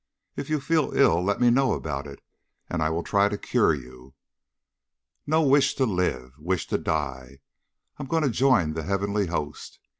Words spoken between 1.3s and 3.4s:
me know about it, and I will try to